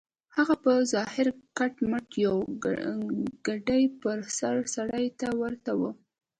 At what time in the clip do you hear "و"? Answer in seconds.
5.79-5.81